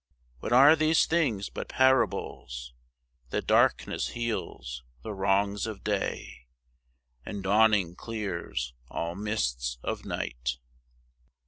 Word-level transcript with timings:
What 0.39 0.51
are 0.51 0.75
these 0.75 1.05
things 1.05 1.49
but 1.51 1.67
parables, 1.69 2.73
That 3.29 3.45
darkness 3.45 4.07
heals 4.07 4.81
the 5.03 5.13
wrongs 5.13 5.67
of 5.67 5.83
day, 5.83 6.47
And 7.23 7.43
dawning 7.43 7.93
clears 7.95 8.73
all 8.89 9.13
mists 9.13 9.77
of 9.83 10.03
night. 10.03 10.57